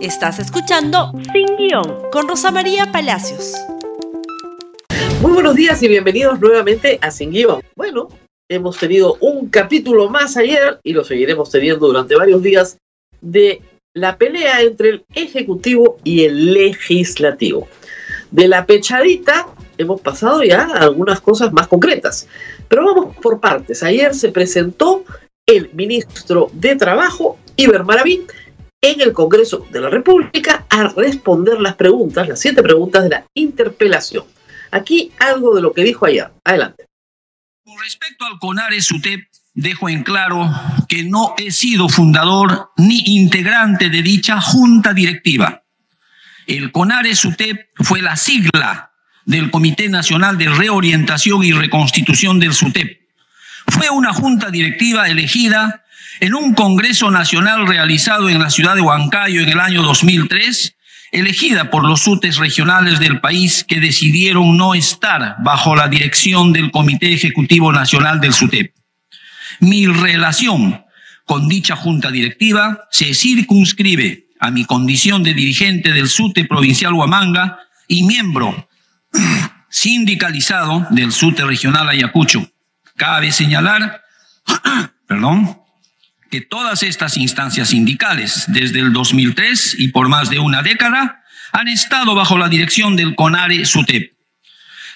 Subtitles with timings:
[0.00, 3.54] Estás escuchando Sin Guión con Rosa María Palacios.
[5.20, 7.62] Muy buenos días y bienvenidos nuevamente a Sin Guión.
[7.74, 8.08] Bueno,
[8.48, 12.78] hemos tenido un capítulo más ayer y lo seguiremos teniendo durante varios días
[13.20, 13.60] de
[13.92, 17.66] la pelea entre el Ejecutivo y el Legislativo.
[18.30, 22.28] De la pechadita hemos pasado ya a algunas cosas más concretas.
[22.68, 23.82] Pero vamos por partes.
[23.82, 25.02] Ayer se presentó
[25.44, 28.24] el ministro de Trabajo, Iber Maraví,
[28.80, 33.24] en el Congreso de la República a responder las preguntas, las siete preguntas de la
[33.34, 34.24] interpelación.
[34.70, 36.30] Aquí algo de lo que dijo ayer.
[36.44, 36.86] Adelante.
[37.64, 40.48] Con respecto al CONARES UTEP, dejo en claro
[40.88, 45.64] que no he sido fundador ni integrante de dicha junta directiva.
[46.46, 48.92] El CONARES UTEP fue la sigla
[49.24, 52.98] del Comité Nacional de Reorientación y Reconstitución del SUTEP.
[53.66, 55.84] Fue una junta directiva elegida
[56.20, 60.76] en un Congreso Nacional realizado en la ciudad de Huancayo en el año 2003,
[61.12, 66.70] elegida por los SUTES regionales del país que decidieron no estar bajo la dirección del
[66.70, 68.74] Comité Ejecutivo Nacional del SUTEP.
[69.60, 70.84] Mi relación
[71.24, 77.58] con dicha junta directiva se circunscribe a mi condición de dirigente del SUTE provincial Huamanga
[77.86, 78.68] y miembro
[79.68, 82.48] sindicalizado del SUTE regional Ayacucho.
[82.96, 84.02] Cabe señalar,
[85.06, 85.58] perdón,
[86.30, 91.68] que todas estas instancias sindicales, desde el 2003 y por más de una década, han
[91.68, 94.12] estado bajo la dirección del CONARE SUTEP.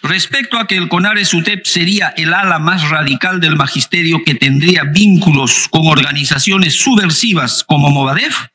[0.02, 4.82] Respecto a que el CONARE SUTEP sería el ala más radical del magisterio que tendría
[4.84, 8.48] vínculos con organizaciones subversivas como Movadef,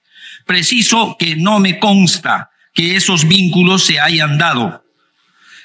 [0.45, 4.83] preciso que no me consta que esos vínculos se hayan dado.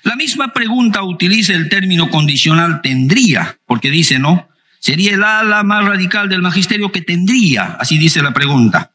[0.05, 4.49] La misma pregunta utiliza el término condicional tendría, porque dice, ¿no?
[4.83, 8.93] Sería el ala más radical del magisterio que tendría, así dice la pregunta.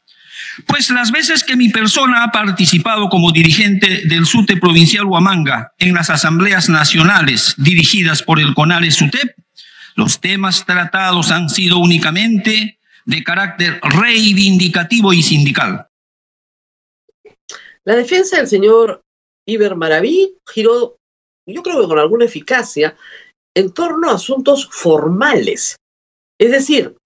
[0.66, 5.94] Pues las veces que mi persona ha participado como dirigente del SUTE provincial Huamanga en
[5.94, 9.34] las asambleas nacionales dirigidas por el CONARE SUTEP,
[9.94, 15.86] los temas tratados han sido únicamente de carácter reivindicativo y sindical.
[17.84, 19.00] La defensa del señor
[19.46, 20.98] Iber Maraví giró,
[21.46, 22.94] yo creo que con alguna eficacia,
[23.58, 25.76] en torno a asuntos formales.
[26.38, 26.96] Es decir,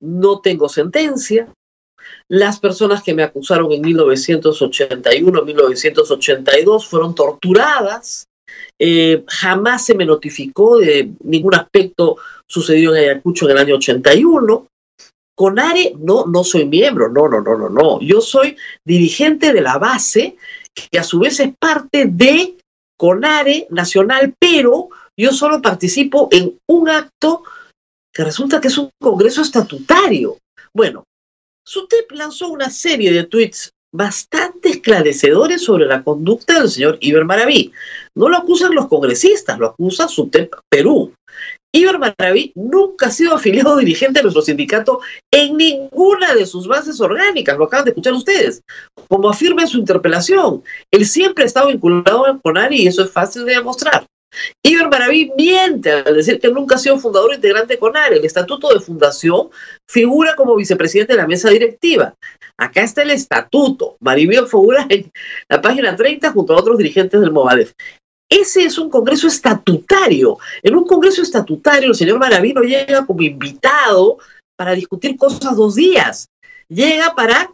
[0.00, 1.52] no tengo sentencia,
[2.28, 8.26] las personas que me acusaron en 1981, 1982 fueron torturadas,
[8.78, 14.66] eh, jamás se me notificó de ningún aspecto sucedido en Ayacucho en el año 81.
[15.34, 18.00] Conare, no, no soy miembro, no, no, no, no, no.
[18.00, 20.36] Yo soy dirigente de la base,
[20.74, 22.56] que a su vez es parte de
[22.96, 27.42] Conare Nacional, pero yo solo participo en un acto
[28.24, 30.38] resulta que es un congreso estatutario.
[30.74, 31.04] Bueno,
[31.66, 37.72] SUTEP lanzó una serie de tweets bastante esclarecedores sobre la conducta del señor Iber Maraví.
[38.14, 41.12] No lo acusan los congresistas, lo acusa SUTEP Perú.
[41.72, 45.00] Iber Maraví nunca ha sido afiliado dirigente de nuestro sindicato
[45.30, 48.62] en ninguna de sus bases orgánicas, lo acaban de escuchar ustedes.
[49.08, 53.10] Como afirma en su interpelación, él siempre ha estado vinculado con ARI y eso es
[53.10, 54.06] fácil de demostrar.
[54.62, 58.16] Iber Maraví miente al decir que nunca ha sido fundador integrante con ARE.
[58.16, 59.48] El estatuto de fundación
[59.88, 62.14] figura como vicepresidente de la mesa directiva.
[62.56, 63.96] Acá está el estatuto.
[64.00, 65.10] Maribel figura en
[65.48, 67.72] la página 30 junto a otros dirigentes del Movadef.
[68.30, 70.38] Ese es un congreso estatutario.
[70.62, 74.18] En un congreso estatutario, el señor Maraví no llega como invitado
[74.56, 76.28] para discutir cosas dos días.
[76.68, 77.50] Llega para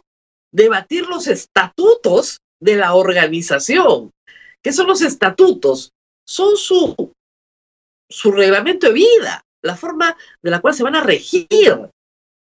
[0.53, 4.11] debatir los estatutos de la organización.
[4.61, 5.91] ¿Qué son los estatutos?
[6.27, 7.13] Son su,
[8.09, 11.47] su reglamento de vida, la forma de la cual se van a regir.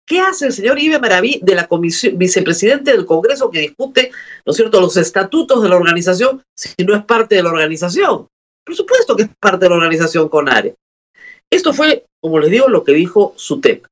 [0.07, 4.11] ¿Qué hace el señor Ibe Maraví de la comisión, vicepresidente del Congreso que discute,
[4.45, 8.27] ¿no es cierto?, los estatutos de la organización si no es parte de la organización.
[8.65, 10.75] Por supuesto que es parte de la organización CONARE.
[11.49, 13.85] Esto fue, como les digo, lo que dijo SUTEP.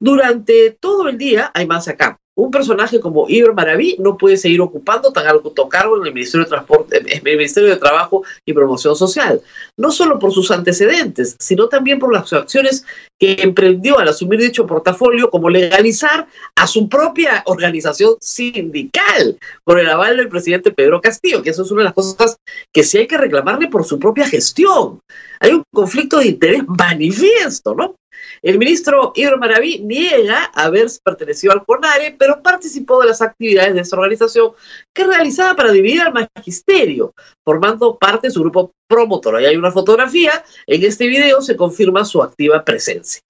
[0.00, 4.60] Durante todo el día, hay más acá, un personaje como Iber Maraví no puede seguir
[4.60, 8.52] ocupando tan alto cargo en el Ministerio de Transporte, en el Ministerio de Trabajo y
[8.52, 9.40] Promoción Social,
[9.76, 12.84] no solo por sus antecedentes, sino también por las acciones
[13.18, 16.26] que emprendió al asumir dicho portafolio, como legalizar
[16.56, 21.70] a su propia organización sindical con el aval del presidente Pedro Castillo, que eso es
[21.70, 22.36] una de las cosas
[22.72, 25.00] que sí hay que reclamarle por su propia gestión.
[25.40, 27.94] Hay un conflicto de interés manifiesto, ¿no?
[28.40, 33.80] El ministro Ibro Maraví niega haber pertenecido al CONARE, pero participó de las actividades de
[33.80, 34.52] esa organización
[34.94, 37.12] que realizaba para dividir al magisterio,
[37.44, 39.36] formando parte de su grupo promotor.
[39.36, 43.22] Ahí hay una fotografía, en este video se confirma su activa presencia.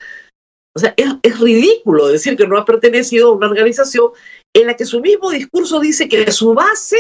[0.75, 4.11] O sea, es, ridículo decir que no ha pertenecido a una organización
[4.55, 6.99] en la que su mismo discurso dice que su base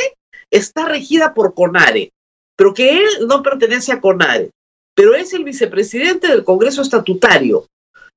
[0.50, 2.10] está regida por CONARE,
[2.56, 4.50] pero que él no pertenece a CONARE,
[4.94, 7.66] pero es el vicepresidente del Congreso Estatutario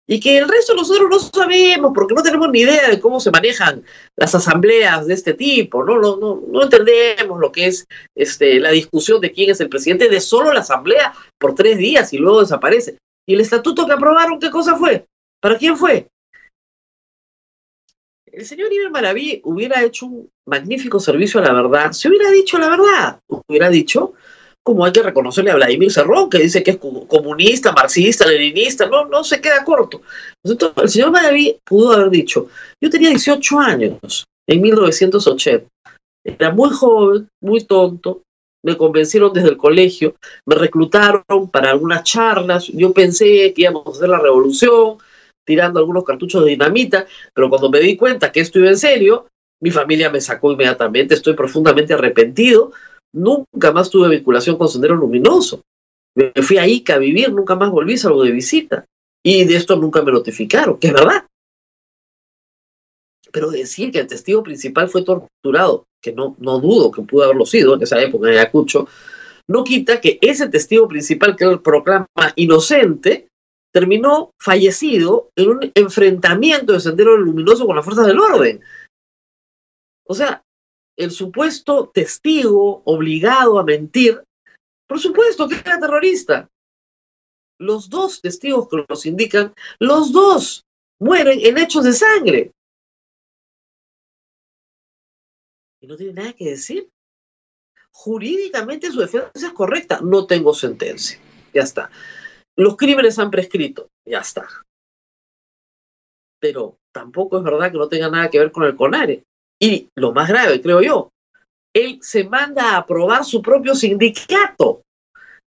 [0.08, 3.32] y que el resto nosotros no sabemos porque no tenemos ni idea de cómo se
[3.32, 3.84] manejan
[4.16, 8.70] las asambleas de este tipo, no, no, no, no entendemos lo que es este, la
[8.70, 12.42] discusión de quién es el presidente de solo la asamblea por tres días y luego
[12.42, 12.98] desaparece.
[13.28, 15.06] ¿Y el estatuto que aprobaron qué cosa fue?
[15.42, 16.08] ¿Para quién fue?
[18.36, 22.60] El señor Iber Maraví hubiera hecho un magnífico servicio a la verdad, se hubiera dicho
[22.60, 24.14] la verdad, hubiera dicho,
[24.66, 29.06] como hay que reconocerle a Vladimir Cerrón, que dice que es comunista, marxista, leninista, no,
[29.06, 30.02] no se queda corto.
[30.44, 32.48] El señor Maraví pudo haber dicho,
[32.82, 35.68] yo tenía 18 años en 1980,
[36.24, 38.24] era muy joven, muy tonto,
[38.66, 40.16] me convencieron desde el colegio,
[40.48, 44.98] me reclutaron para algunas charlas, yo pensé que íbamos a hacer la revolución,
[45.46, 49.28] tirando algunos cartuchos de dinamita, pero cuando me di cuenta que esto iba en serio,
[49.62, 52.72] mi familia me sacó inmediatamente, estoy profundamente arrepentido,
[53.16, 55.62] nunca más tuve vinculación con Sendero Luminoso.
[56.16, 58.86] Me fui a Ica a vivir, nunca más volví, salvo de visita.
[59.24, 61.26] Y de esto nunca me notificaron, que es verdad.
[63.32, 67.46] Pero decir que el testigo principal fue torturado, que no, no dudo que pudo haberlo
[67.46, 68.88] sido en esa época en Ayacucho,
[69.48, 73.28] no quita que ese testigo principal que él proclama inocente
[73.74, 78.62] terminó fallecido en un enfrentamiento de Sendero Luminoso con las fuerzas del orden.
[80.08, 80.45] O sea,
[80.98, 84.24] el supuesto testigo obligado a mentir,
[84.88, 86.50] por supuesto que era terrorista.
[87.60, 90.66] Los dos testigos que nos indican, los dos
[91.00, 92.52] mueren en hechos de sangre.
[95.82, 96.90] Y no tiene nada que decir.
[97.92, 100.02] Jurídicamente su defensa es correcta.
[100.02, 101.18] No tengo sentencia.
[101.54, 101.90] Ya está.
[102.58, 103.90] Los crímenes han prescrito.
[104.06, 104.48] Ya está.
[106.40, 109.24] Pero tampoco es verdad que no tenga nada que ver con el CONARE.
[109.60, 111.12] Y lo más grave, creo yo,
[111.74, 114.84] él se manda a aprobar su propio sindicato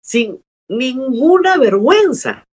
[0.01, 2.45] sin ninguna vergüenza,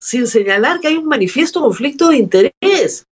[0.00, 3.06] sin señalar que hay un manifiesto conflicto de interés.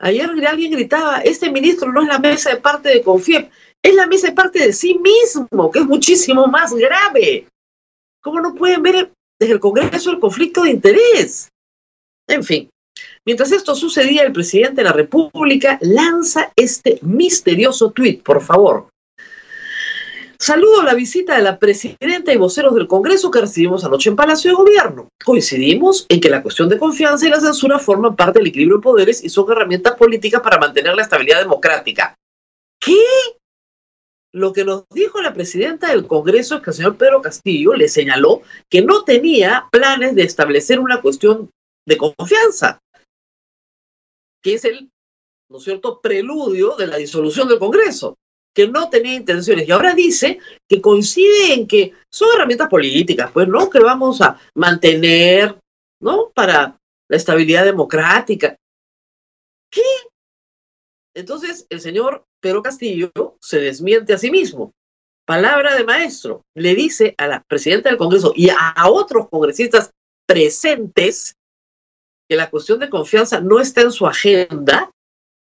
[0.00, 3.50] Ayer alguien gritaba, este ministro no es la mesa de parte de Confiep,
[3.82, 7.46] es la mesa de parte de sí mismo, que es muchísimo más grave.
[8.20, 11.48] ¿Cómo no pueden ver desde el Congreso el conflicto de interés?
[12.26, 12.70] En fin,
[13.24, 18.88] Mientras esto sucedía, el presidente de la República lanza este misterioso tuit, por favor.
[20.38, 24.50] Saludo la visita de la presidenta y voceros del Congreso que recibimos anoche en Palacio
[24.50, 25.08] de Gobierno.
[25.24, 28.82] Coincidimos en que la cuestión de confianza y la censura forman parte del equilibrio de
[28.82, 32.14] poderes y son herramientas políticas para mantener la estabilidad democrática.
[32.78, 32.98] ¿Qué?
[34.34, 37.88] Lo que nos dijo la presidenta del Congreso es que el señor Pedro Castillo le
[37.88, 41.48] señaló que no tenía planes de establecer una cuestión
[41.86, 42.80] de confianza
[44.44, 44.90] que es el,
[45.50, 48.18] ¿no es cierto?, preludio de la disolución del Congreso,
[48.54, 49.66] que no tenía intenciones.
[49.66, 50.38] Y ahora dice
[50.68, 53.70] que coincide en que son herramientas políticas, pues, ¿no?
[53.70, 55.58] Que vamos a mantener,
[56.00, 56.30] ¿no?
[56.34, 58.54] Para la estabilidad democrática.
[59.70, 59.82] ¿Qué?
[61.16, 64.72] Entonces, el señor Pedro Castillo se desmiente a sí mismo.
[65.26, 66.42] Palabra de maestro.
[66.54, 69.90] Le dice a la presidenta del Congreso y a otros congresistas
[70.26, 71.34] presentes
[72.36, 74.90] la cuestión de confianza no está en su agenda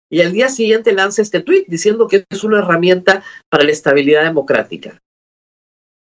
[0.09, 4.23] y al día siguiente lanza este tuit diciendo que es una herramienta para la estabilidad
[4.23, 4.99] democrática,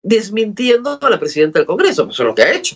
[0.03, 2.75] desmintiendo a la presidenta del Congreso, eso es lo que ha hecho.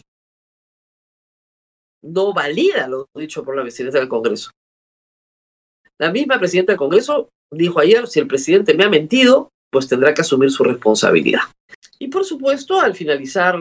[2.01, 4.51] No valida lo dicho por la presidenta del Congreso.
[5.97, 10.13] La misma presidenta del Congreso dijo ayer, si el presidente me ha mentido, pues tendrá
[10.13, 11.41] que asumir su responsabilidad.
[11.99, 13.57] Y por supuesto, al finalizar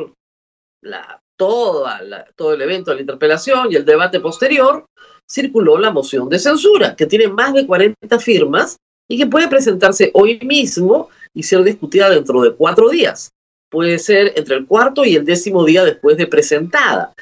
[1.38, 4.86] la todo el evento de la interpelación y el debate posterior,
[5.28, 8.76] circuló la moción de censura, que tiene más de 40 firmas
[9.08, 13.30] y que puede presentarse hoy mismo y ser discutida dentro de cuatro días.
[13.70, 17.12] Puede ser entre el cuarto y el décimo día después de presentada.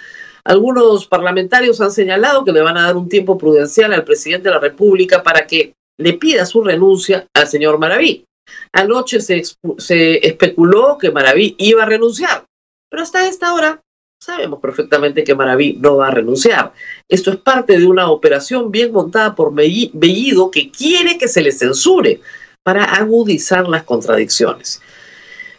[0.45, 4.55] Algunos parlamentarios han señalado que le van a dar un tiempo prudencial al presidente de
[4.55, 8.25] la República para que le pida su renuncia al señor Maraví.
[8.73, 9.43] Anoche se,
[9.79, 12.45] se especuló que Maraví iba a renunciar,
[12.91, 13.81] pero hasta esta hora
[14.23, 16.73] Sabemos perfectamente que Maraví no va a renunciar.
[17.09, 21.51] Esto es parte de una operación bien montada por Bellido que quiere que se le
[21.51, 22.21] censure
[22.63, 24.81] para agudizar las contradicciones.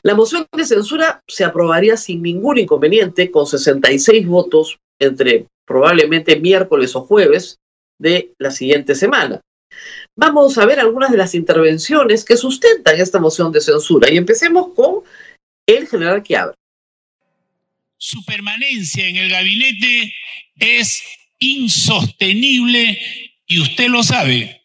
[0.01, 6.95] La moción de censura se aprobaría sin ningún inconveniente con 66 votos entre probablemente miércoles
[6.95, 7.57] o jueves
[7.99, 9.41] de la siguiente semana.
[10.17, 14.69] Vamos a ver algunas de las intervenciones que sustentan esta moción de censura y empecemos
[14.73, 15.01] con
[15.67, 16.55] el general que abre
[18.03, 20.13] su permanencia en el gabinete
[20.57, 21.01] es
[21.39, 22.99] insostenible
[23.47, 24.61] y usted lo sabe.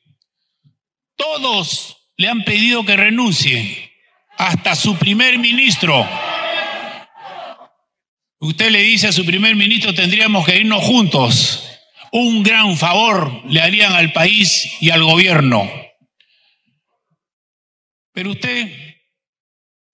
[1.14, 3.92] Todos le han pedido que renuncie,
[4.36, 6.04] hasta su primer ministro.
[8.40, 11.64] Usted le dice a su primer ministro, tendríamos que irnos juntos.
[12.10, 15.70] Un gran favor le harían al país y al gobierno.
[18.12, 18.87] Pero usted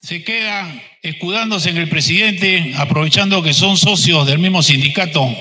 [0.05, 0.71] se queda
[1.01, 5.35] escudándose en el presidente, aprovechando que son socios del mismo sindicato,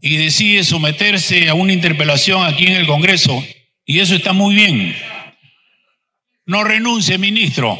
[0.00, 3.44] y decide someterse a una interpelación aquí en el Congreso.
[3.84, 4.96] Y eso está muy bien.
[6.46, 7.76] No renuncie, ministro.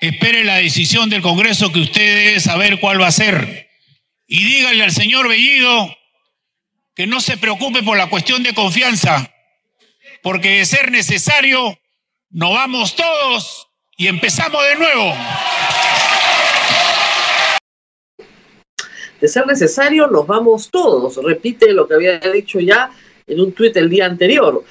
[0.00, 3.70] Espere la decisión del Congreso que usted debe saber cuál va a ser.
[4.26, 5.96] Y dígale al señor Bellido
[6.96, 9.32] que no se preocupe por la cuestión de confianza,
[10.22, 11.78] porque de ser necesario,
[12.30, 15.12] nos vamos todos y empezamos de nuevo.
[19.20, 21.16] De ser necesario, nos vamos todos.
[21.22, 22.90] Repite lo que había dicho ya
[23.26, 24.64] en un tuit el día anterior.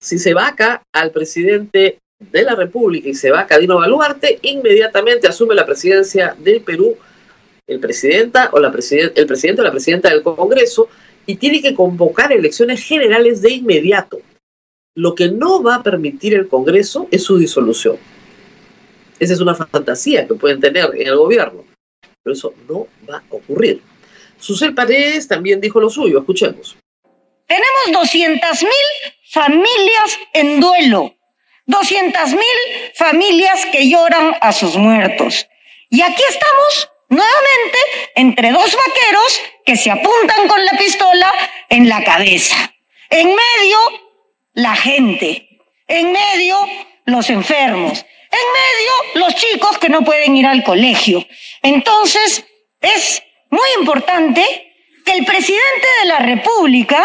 [0.00, 5.54] Si se vaca al presidente de la República y se va Dino Baluarte, inmediatamente asume
[5.54, 6.96] la presidencia del Perú
[7.66, 10.88] el presidenta o la el presidente o la presidenta del Congreso
[11.26, 14.20] y tiene que convocar elecciones generales de inmediato.
[14.94, 17.96] Lo que no va a permitir el Congreso es su disolución.
[19.18, 21.64] Esa es una fantasía que pueden tener en el gobierno,
[22.22, 23.82] pero eso no va a ocurrir.
[24.38, 26.76] Susel Paredes también dijo lo suyo, escuchemos.
[27.46, 28.68] Tenemos 200.000
[29.30, 31.16] familias en duelo
[31.66, 35.48] 200 mil familias que lloran a sus muertos.
[35.90, 37.78] Y aquí estamos nuevamente
[38.14, 41.32] entre dos vaqueros que se apuntan con la pistola
[41.68, 42.72] en la cabeza.
[43.10, 43.78] En medio,
[44.54, 45.48] la gente.
[45.88, 46.56] En medio,
[47.04, 48.04] los enfermos.
[48.36, 51.24] En medio, los chicos que no pueden ir al colegio.
[51.62, 52.44] Entonces,
[52.80, 54.42] es muy importante
[55.04, 57.02] que el presidente de la República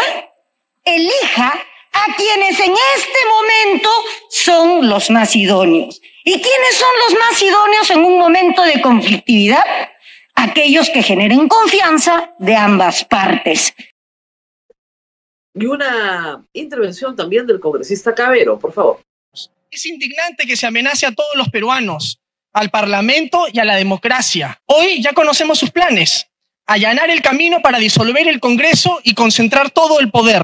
[0.84, 1.54] elija
[1.92, 3.90] a quienes en este momento
[4.30, 6.00] son los más idóneos.
[6.24, 9.64] ¿Y quiénes son los más idóneos en un momento de conflictividad?
[10.34, 13.74] Aquellos que generen confianza de ambas partes.
[15.54, 19.00] Y una intervención también del congresista Cabero, por favor.
[19.72, 22.20] Es indignante que se amenace a todos los peruanos,
[22.52, 24.60] al Parlamento y a la democracia.
[24.66, 26.26] Hoy ya conocemos sus planes.
[26.66, 30.42] Allanar el camino para disolver el Congreso y concentrar todo el poder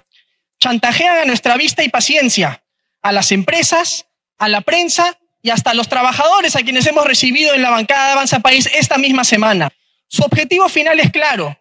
[0.58, 2.64] chantajean a nuestra vista y paciencia,
[3.02, 4.06] a las empresas,
[4.38, 8.06] a la prensa y hasta a los trabajadores a quienes hemos recibido en la bancada
[8.06, 9.68] de Avanza País esta misma semana.
[10.06, 11.54] Su objetivo final es claro,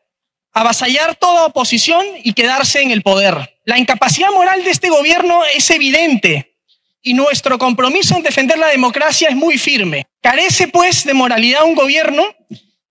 [0.54, 3.60] avasallar toda oposición y quedarse en el poder.
[3.66, 6.57] La incapacidad moral de este gobierno es evidente
[7.08, 10.08] y nuestro compromiso en defender la democracia es muy firme.
[10.22, 12.36] Carece pues de moralidad un gobierno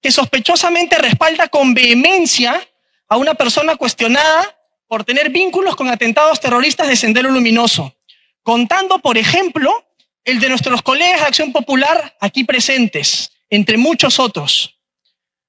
[0.00, 2.66] que sospechosamente respalda con vehemencia
[3.08, 4.58] a una persona cuestionada
[4.88, 7.94] por tener vínculos con atentados terroristas de Sendero Luminoso,
[8.42, 9.84] contando, por ejemplo,
[10.24, 14.78] el de nuestros colegas de Acción Popular aquí presentes, entre muchos otros.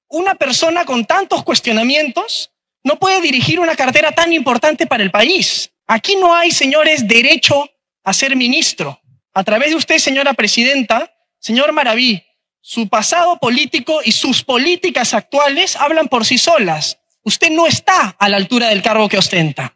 [0.10, 2.52] Una persona con tantos cuestionamientos
[2.84, 5.72] no puede dirigir una cartera tan importante para el país.
[5.88, 7.70] Aquí no hay, señores, derecho
[8.08, 9.02] a ser ministro.
[9.34, 12.24] A través de usted, señora presidenta, señor Maraví,
[12.62, 17.00] su pasado político y sus políticas actuales hablan por sí solas.
[17.24, 19.76] Usted no está a la altura del cargo que ostenta.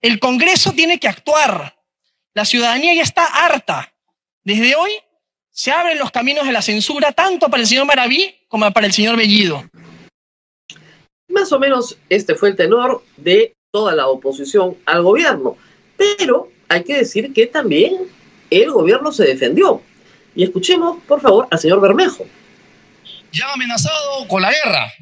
[0.00, 1.76] El Congreso tiene que actuar.
[2.34, 3.94] La ciudadanía ya está harta.
[4.42, 4.90] Desde hoy
[5.52, 8.92] se abren los caminos de la censura tanto para el señor Maraví como para el
[8.92, 9.62] señor Bellido.
[11.28, 15.56] Más o menos este fue el tenor de toda la oposición al gobierno.
[15.96, 17.96] Pero hay que decir que también
[18.50, 19.82] el gobierno se defendió.
[20.34, 22.26] Y escuchemos, por favor, al señor Bermejo.
[23.32, 24.92] Ya amenazado con la guerra,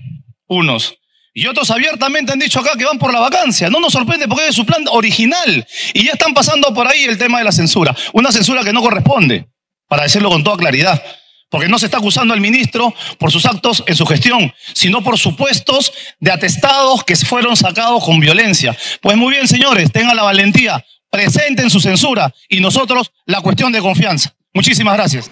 [0.47, 0.99] unos.
[1.35, 3.71] Y otros abiertamente han dicho acá que van por la vacancia.
[3.71, 5.67] No nos sorprende porque es su plan original.
[5.95, 7.97] Y ya están pasando por ahí el tema de la censura.
[8.13, 9.47] Una censura que no corresponde,
[9.89, 11.03] para decirlo con toda claridad.
[11.49, 15.19] Porque no se está acusando al ministro por sus actos en su gestión, sino por
[15.19, 18.77] supuestos de atestados que fueron sacados con violencia.
[19.01, 23.81] Pues muy bien, señores, tengan la valentía, presenten su censura y nosotros la cuestión de
[23.81, 24.35] confianza.
[24.55, 25.31] Muchísimas gracias.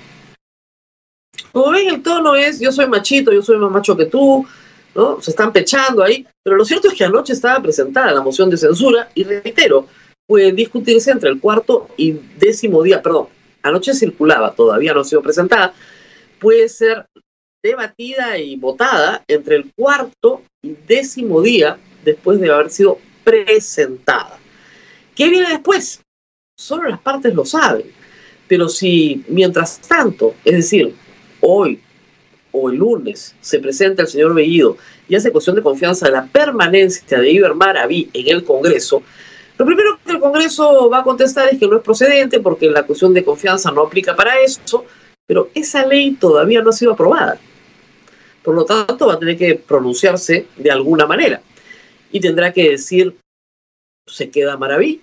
[1.53, 4.47] Como ven, el tono es, yo soy machito, yo soy más macho que tú,
[4.95, 5.21] ¿no?
[5.23, 8.59] Se están pechando ahí, pero lo cierto es que anoche estaba presentada la moción de
[8.59, 9.89] censura y reitero,
[10.27, 13.29] puede discutirse entre el cuarto y décimo día, perdón,
[13.63, 15.73] anoche circulaba, todavía no ha sido presentada,
[16.39, 17.07] puede ser
[17.63, 24.40] debatida y votada entre el cuarto y décimo día después de haber sido presentada.
[25.21, 26.01] ¿Qué viene después?
[26.57, 27.85] Solo las partes lo saben.
[28.49, 30.95] Pero si mientras tanto, es decir,
[31.41, 31.79] hoy
[32.53, 34.79] o el lunes se presenta el señor Bellido
[35.11, 39.03] y hace cuestión de confianza de la permanencia de Iber Maraví en el Congreso,
[39.59, 42.85] Lo primero que el Congreso va a contestar es que no es procedente porque la
[42.85, 44.87] cuestión de confianza no aplica para eso,
[45.27, 47.39] pero esa ley todavía no ha sido aprobada.
[48.43, 51.43] Por lo tanto, va a tener que pronunciarse de alguna manera
[52.11, 53.15] y tendrá que decir,
[54.11, 55.01] se queda Maraví,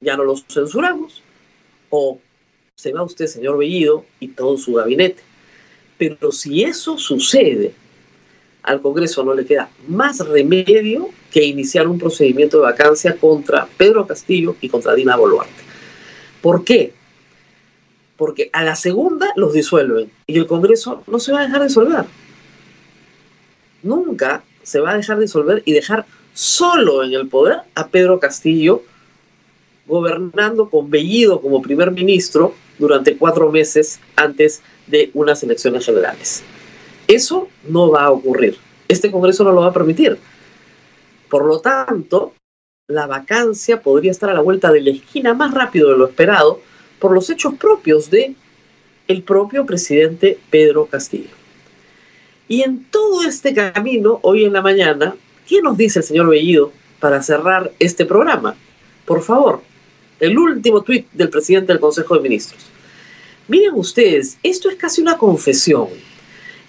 [0.00, 1.22] ya no los censuramos,
[1.90, 2.20] o
[2.74, 5.22] se va usted, señor Bellido, y todo su gabinete.
[5.98, 7.72] Pero si eso sucede,
[8.62, 14.06] al Congreso no le queda más remedio que iniciar un procedimiento de vacancia contra Pedro
[14.06, 15.62] Castillo y contra Dina Boluarte.
[16.42, 16.92] ¿Por qué?
[18.16, 22.04] Porque a la segunda los disuelven y el Congreso no se va a dejar disolver.
[23.82, 28.82] Nunca se va a dejar disolver y dejar solo en el poder a Pedro Castillo,
[29.86, 36.42] gobernando con Bellido como primer ministro durante cuatro meses antes de unas elecciones generales.
[37.08, 38.58] Eso no va a ocurrir.
[38.86, 40.18] Este Congreso no lo va a permitir.
[41.30, 42.34] Por lo tanto,
[42.86, 46.60] la vacancia podría estar a la vuelta de la esquina más rápido de lo esperado
[46.98, 48.34] por los hechos propios de
[49.08, 51.30] el propio presidente Pedro Castillo.
[52.46, 55.16] Y en todo este camino, hoy en la mañana,
[55.46, 58.56] ¿qué nos dice el señor Bellido para cerrar este programa?
[59.04, 59.62] Por favor,
[60.20, 62.66] el último tuit del presidente del Consejo de Ministros.
[63.48, 65.88] Miren ustedes, esto es casi una confesión.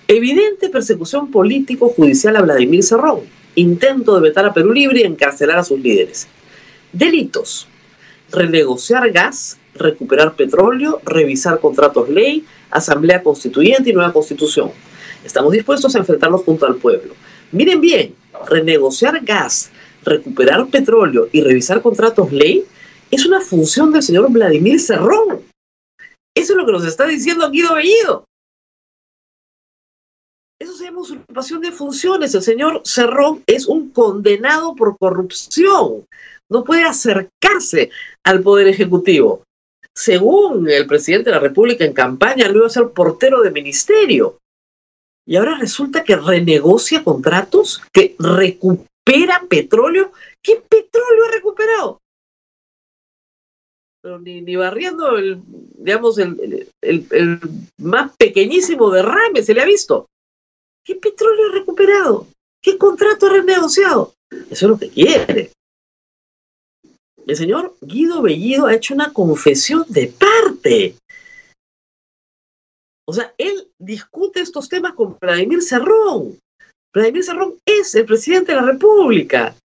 [0.08, 3.22] Evidente persecución político-judicial a Vladimir Cerrón.
[3.56, 6.28] Intento de vetar a Perú Libre y encarcelar a sus líderes.
[6.94, 7.68] Delitos.
[8.32, 14.72] Renegociar gas, recuperar petróleo, revisar contratos ley, asamblea constituyente y nueva constitución.
[15.24, 17.14] Estamos dispuestos a enfrentarnos junto al pueblo.
[17.52, 18.16] Miren bien,
[18.50, 19.72] renegociar gas,
[20.04, 22.66] recuperar petróleo y revisar contratos ley
[23.10, 25.44] es una función del señor Vladimir Cerrón.
[26.36, 28.26] Eso es lo que nos está diciendo Guido Bellido.
[30.60, 32.34] Eso se llama usurpación de funciones.
[32.36, 36.06] El señor Cerrón es un condenado por corrupción.
[36.50, 37.92] No puede acercarse
[38.24, 39.44] al Poder Ejecutivo.
[39.96, 44.38] Según el presidente de la República en campaña, no iba a ser portero de ministerio.
[45.28, 50.14] Y ahora resulta que renegocia contratos, que recupera petróleo.
[50.42, 52.00] ¿Qué petróleo ha recuperado?
[54.22, 55.42] Ni barriendo el,
[55.78, 57.40] digamos, el, el, el,
[57.78, 60.08] más pequeñísimo derrame se le ha visto.
[60.86, 62.28] ¿Qué petróleo ha recuperado?
[62.64, 64.14] ¿Qué contrato ha renegociado?
[64.32, 65.52] Eso es lo que quiere.
[67.26, 70.96] El señor Guido Bellido ha hecho una confesión de parte.
[73.10, 76.38] O sea, él discute estos temas con Vladimir Cerrón.
[76.94, 79.56] Vladimir Cerrón es el presidente de la República.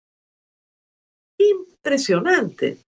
[1.39, 2.79] Impresionante.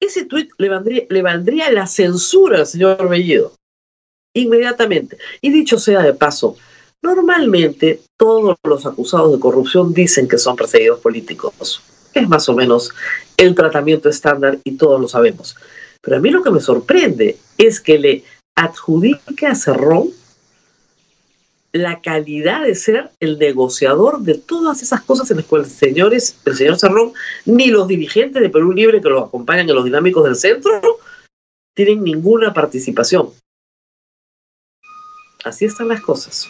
[0.00, 3.54] Ese tuit le valdría, le la censura al señor Bellido.
[4.34, 5.16] Inmediatamente.
[5.40, 6.56] Y dicho sea de paso,
[7.02, 11.82] normalmente todos los acusados de corrupción dicen que son perseguidos políticos.
[12.12, 12.92] Es más o menos
[13.38, 15.56] el tratamiento estándar y todos lo sabemos.
[16.02, 18.24] Pero a mí lo que me sorprende es que le
[18.58, 20.10] adjudique a Cerrón
[21.72, 26.56] la calidad de ser el negociador de todas esas cosas en las cuales señores, el
[26.56, 27.12] señor Cerrón
[27.44, 30.80] ni los dirigentes de Perú Libre que lo acompañan en los dinámicos del centro
[31.74, 33.30] tienen ninguna participación.
[35.44, 36.48] Así están las cosas.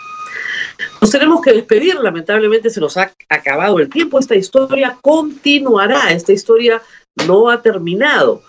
[1.03, 6.33] Nos tenemos que despedir, lamentablemente se nos ha acabado el tiempo, esta historia continuará, esta
[6.33, 6.81] historia
[7.27, 8.43] no ha terminado.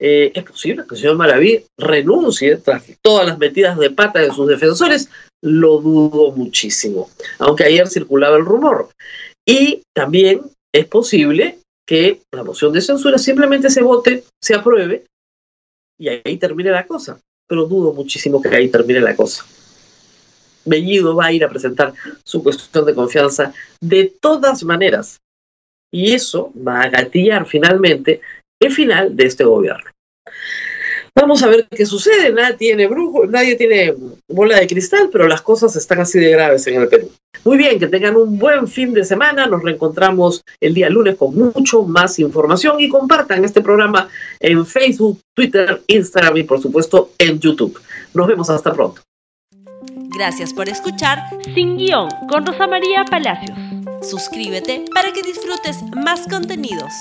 [0.00, 4.30] Eh, es posible que el señor Maraví renuncie tras todas las metidas de pata de
[4.30, 5.10] sus defensores,
[5.42, 8.90] lo dudo muchísimo, aunque ayer circulaba el rumor.
[9.46, 15.06] Y también es posible que la moción de censura simplemente se vote, se apruebe
[15.98, 19.44] y ahí termine la cosa, pero dudo muchísimo que ahí termine la cosa.
[20.64, 25.18] Bellido va a ir a presentar su cuestión de confianza de todas maneras.
[25.90, 28.20] Y eso va a gatillar finalmente
[28.60, 29.90] el final de este gobierno.
[31.14, 32.32] Vamos a ver qué sucede.
[32.32, 33.92] Nadie tiene brujo, nadie tiene
[34.28, 37.10] bola de cristal, pero las cosas están así de graves en el Perú.
[37.44, 39.46] Muy bien, que tengan un buen fin de semana.
[39.46, 45.20] Nos reencontramos el día lunes con mucho más información y compartan este programa en Facebook,
[45.34, 47.80] Twitter, Instagram y por supuesto en YouTube.
[48.14, 49.02] Nos vemos hasta pronto.
[50.16, 51.18] Gracias por escuchar
[51.54, 53.58] Sin Guión con Rosa María Palacios.
[54.02, 56.92] Suscríbete para que disfrutes más contenidos.